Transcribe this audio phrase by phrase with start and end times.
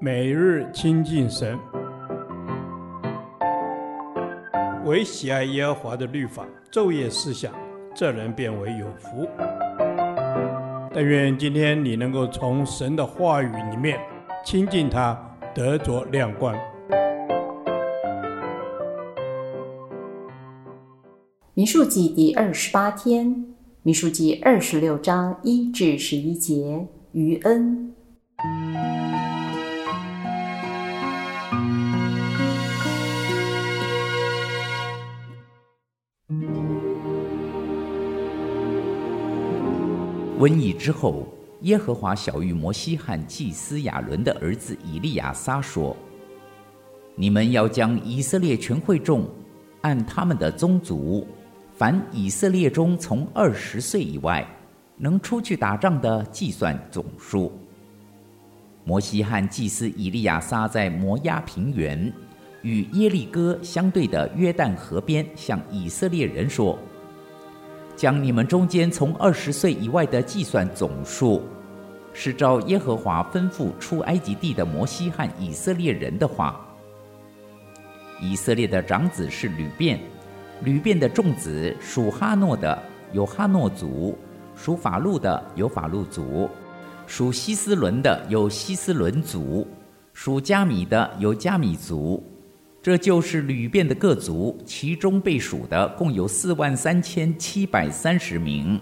[0.00, 1.58] 每日亲近神，
[4.84, 7.52] 唯喜爱耶和华的律法，昼夜思想，
[7.94, 9.26] 这人便为有福。
[10.92, 13.98] 但愿今天你能够从神的话语里面
[14.44, 15.18] 亲近他，
[15.54, 16.54] 得着亮光。
[21.54, 27.94] 民数记第二十八天，民数记二十六章一至十一节，余恩。
[40.44, 41.26] 瘟疫之后，
[41.62, 45.96] 耶和华晓諭摩西和祭司亚伦的儿子以利亚撒说
[47.16, 49.26] ：“你们要将以色列全会众
[49.80, 51.26] 按他们的宗族，
[51.74, 54.46] 凡以色列中从二十岁以外
[54.98, 57.50] 能出去打仗的计算总数。”
[58.84, 62.12] 摩西和祭司以利亚撒在摩押平原
[62.60, 66.78] 与耶利哥相对的约旦河边，向以色列人说。
[67.96, 71.42] 将你们中间从二十岁以外的计算总数，
[72.12, 76.60] 是照耶和华吩咐出埃及地的摩西和以色列人的话。
[78.20, 80.00] 以色列的长子是吕便，
[80.62, 82.80] 吕便的众子属哈诺的
[83.12, 84.16] 有哈诺族，
[84.56, 86.48] 属法路的有法路族，
[87.06, 89.66] 属希斯伦的有希斯伦族，
[90.12, 92.22] 属加米的有加米族。
[92.84, 98.78] 这就是旅便的各族，其中被数的共有四万三千七百三十名。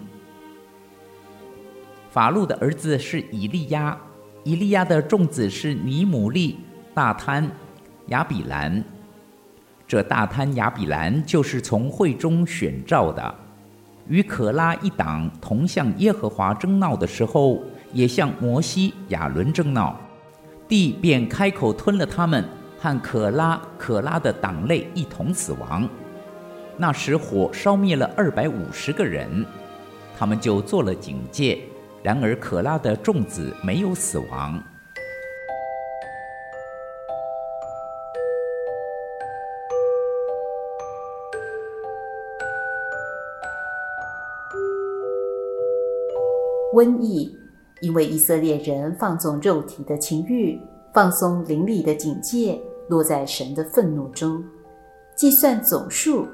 [2.09, 3.97] 法路的儿子是以利亚，
[4.43, 6.57] 以利亚的众子是尼姆利、
[6.93, 7.49] 大贪、
[8.07, 8.83] 亚比兰。
[9.87, 13.33] 这大贪、亚比兰就是从会中选召的，
[14.09, 19.97] 与可拉一党同向耶和华争闹的时候，也向摩西、亚伦争闹，
[20.67, 22.43] 地便开口吞了他们。
[22.83, 25.87] 和可拉、可拉的党类一同死亡。
[26.75, 29.45] 那时火烧灭了二百五十个人，
[30.19, 31.59] 他们就做了警戒。
[32.01, 34.61] 然而可拉的众子没有死亡。
[46.73, 47.33] 瘟疫，
[47.79, 50.59] 因为以色列人放纵肉体的情欲，
[50.91, 52.59] 放松灵里的警戒。
[52.89, 54.43] 落在神的愤怒中，
[55.15, 56.27] 计算总数，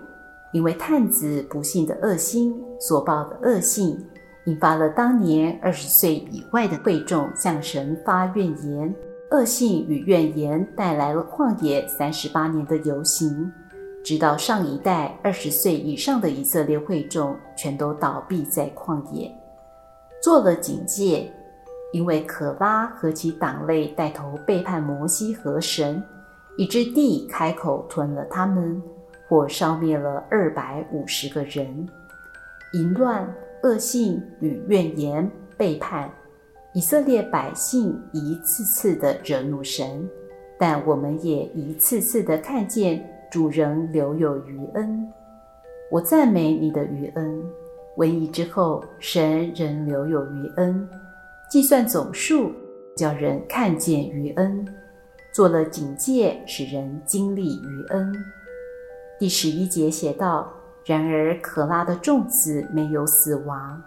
[0.53, 3.97] 因为探子不幸的恶心所报的恶性，
[4.45, 8.93] 引发了当年二十岁以外的会众向神发怨言。
[9.31, 13.51] 恶性与怨言带来了旷野三十八年的游行，
[14.03, 19.31] 直到上一代二十岁以上的以色列会众全都倒闭在旷野，
[20.19, 21.31] 做了警戒，
[21.93, 26.03] 因为可拉和其党类带头背叛摩西和神。
[26.59, 28.83] 以致地开口吞了他们，
[29.29, 31.87] 火烧灭了二百五十个人。
[32.73, 33.25] 淫乱、
[33.63, 36.11] 恶性与怨言、背叛，
[36.73, 40.05] 以色列百姓一次次的惹怒神，
[40.59, 45.07] 但我们也一次次的看见主人留有余恩。
[45.89, 47.41] 我赞美你的余恩。
[47.95, 50.85] 瘟疫之后，神仍留有余恩，
[51.49, 52.51] 计算总数，
[52.97, 54.67] 叫人看见余恩。
[55.31, 58.13] 做了警戒，使人经历余恩。
[59.19, 60.51] 第十一节写道
[60.85, 63.81] ：“然而可拉的众子没有死亡。”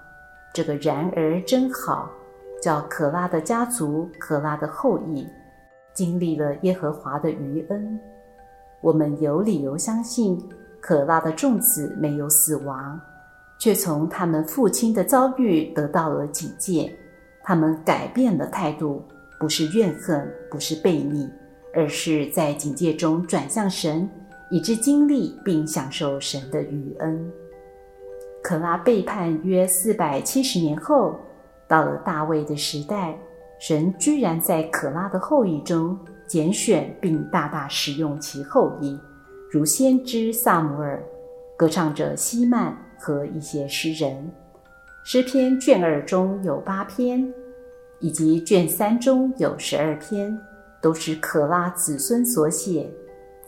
[0.55, 2.11] 这个“然而”真好，
[2.63, 5.27] 叫可拉的家族、可拉的后裔
[5.95, 7.99] 经历了耶和华的余恩。
[8.81, 10.39] 我们有理由相信，
[10.81, 13.01] 可拉的众子没有死亡，
[13.59, 16.95] 却从他们父亲的遭遇得到了警戒。
[17.43, 19.03] 他们改变了态度。
[19.43, 21.29] 不是怨恨，不是悖逆，
[21.75, 24.09] 而是在警戒中转向神，
[24.53, 27.29] 以致经历并享受神的余恩。
[28.41, 31.17] 可拉背叛约四百七十年后，
[31.67, 33.19] 到了大卫的时代，
[33.59, 35.99] 神居然在可拉的后裔中
[36.29, 38.97] 拣选并大大使用其后裔，
[39.51, 41.03] 如先知撒母耳、
[41.57, 44.31] 歌唱者希曼和一些诗人。
[45.05, 47.29] 诗篇卷二中有八篇。
[48.03, 50.39] 以及卷三中有十二篇，
[50.83, 52.91] 都是可拉子孙所写。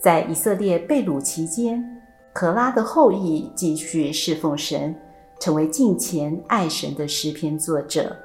[0.00, 1.84] 在以色列被掳期间，
[2.32, 4.94] 可拉的后裔继续侍奉神，
[5.40, 8.16] 成为敬虔爱神的诗篇作者。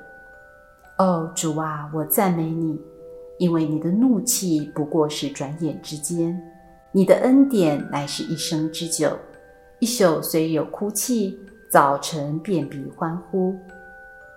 [1.00, 2.80] 哦，主啊，我赞美你，
[3.40, 6.40] 因为你的怒气不过是转眼之间，
[6.92, 9.18] 你的恩典乃是一生之久。
[9.80, 11.40] 一宿虽有哭泣，
[11.72, 13.56] 早晨便必欢呼。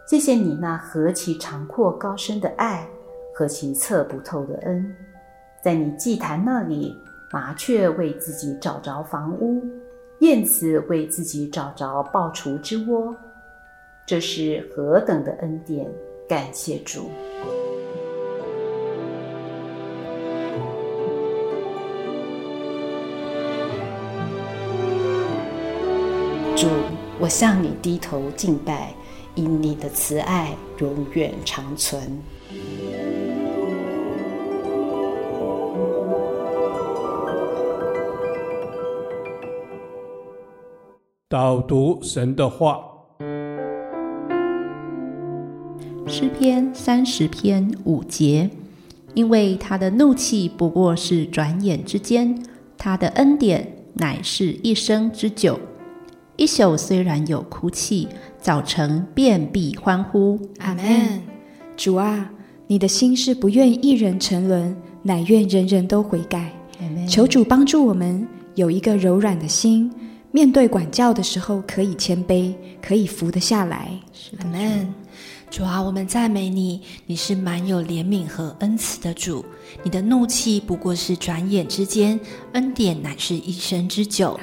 [0.04, 2.87] 谢谢你那何其长阔高深的爱，
[3.34, 4.94] 何其测不透的恩。
[5.62, 6.94] 在你祭坛那里，
[7.31, 9.62] 麻雀为自己找着房屋，
[10.19, 13.14] 燕子为自己找着菢雏之窝。
[14.04, 15.88] 这是何等的恩典！
[16.28, 17.08] 感谢主。
[26.56, 26.69] 主，
[27.19, 28.94] 我向你低头敬拜，
[29.34, 32.00] 因你的慈爱永远长存。
[41.29, 42.84] 导读神的话。
[46.06, 48.50] 诗篇三十篇五节，
[49.14, 52.44] 因为他的怒气不过是转眼之间，
[52.76, 55.58] 他的恩典乃是一生之久。
[56.37, 58.08] 一宿虽然有哭泣，
[58.40, 60.40] 早晨遍地欢呼。
[60.58, 61.20] 阿门。
[61.76, 62.31] 主啊，
[62.67, 66.52] 你的心是不愿一人沉沦，乃愿人人都悔改。
[67.06, 69.90] 求主帮助我们有一个柔软的心，
[70.31, 73.90] 面对管教的时候可以谦卑，可以服得下来。
[74.38, 75.01] 阿门。
[75.52, 79.44] 主啊，我们赞美你，你是满有怜悯和恩慈的主。
[79.82, 82.19] 你的怒气不过是转眼之间，
[82.54, 84.40] 恩典乃是一生之久。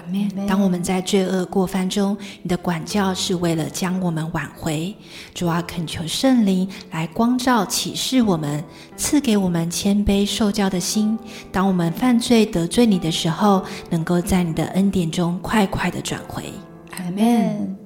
[0.47, 4.95] 当我们在罪恶过犯中，你的管教是为了将我们挽回。
[5.33, 8.63] 主啊，恳求圣灵来光照启示我们，
[8.95, 11.17] 赐给我们谦卑受教的心。
[11.51, 16.53] 当我们犯罪得罪你的时候，能够在你的恩典中快快的转回。
[16.91, 17.78] 阿门。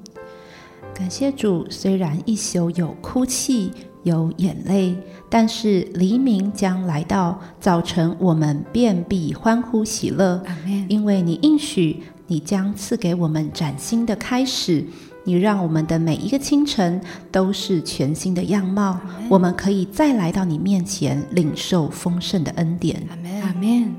[0.93, 3.71] 感谢主，虽然一宿有哭泣，
[4.03, 4.95] 有眼泪，
[5.27, 10.41] 但是黎明将来到，早晨我们便必欢呼喜乐。
[10.87, 14.85] 因为你应许，你将赐给我们崭新的开始，
[15.23, 17.01] 你让我们的每一个清晨
[17.31, 18.99] 都是全新的样貌，
[19.29, 23.01] 我们可以再来到你面前，领受丰盛的恩典。
[23.41, 23.93] 阿门。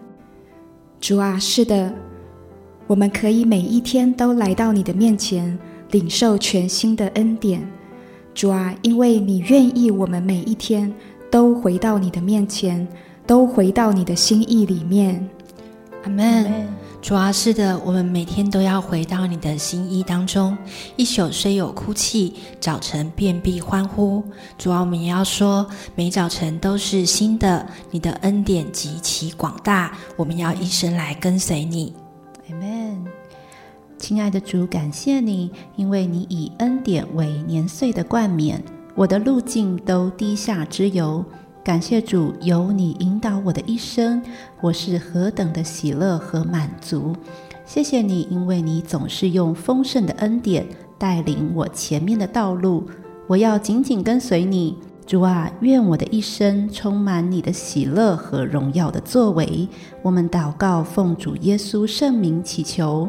[1.01, 1.93] 主啊，是的，
[2.87, 5.59] 我们可以每一天都来到你的面前。
[5.91, 7.67] 领受全新的恩典，
[8.35, 10.93] 主啊，因为你愿意我们每一天
[11.31, 12.87] 都回到你的面前，
[13.27, 15.29] 都回到你的心意里面。
[16.05, 16.69] 阿门。
[17.01, 20.57] 主啊，是的，我们每天都要回到你的心意当中。
[20.97, 24.25] 一宿虽有哭泣，早晨便必欢呼。
[24.57, 31.93] 主啊，我们也要说，每早晨都是新的，你的恩典极其广大，我们要一生来跟随你。
[34.05, 38.63] 亲爱的主，感谢你，因为你以恩典为年岁的冠冕，
[38.95, 41.25] 我的路径都低下之由。
[41.65, 44.23] 感谢主，有你引导我的一生，
[44.61, 47.17] 我是何等的喜乐和满足。
[47.65, 50.67] 谢谢你，因为你总是用丰盛的恩典
[50.99, 52.87] 带领我前面的道路，
[53.27, 54.77] 我要紧紧跟随你。
[55.07, 59.67] 主啊，愿我的一生充满你的喜乐和荣耀的作为。
[60.03, 63.09] 我们祷告，奉主耶稣圣名祈求。